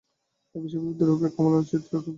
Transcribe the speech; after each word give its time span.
এই 0.55 0.59
বিশ্বব্যাপী, 0.63 0.91
বিদ্রোহের 0.91 1.19
বেগ 1.21 1.31
কমলার 1.37 1.63
চিত্তকে 1.69 1.85
বিচলিত 1.85 2.01
করিল। 2.03 2.09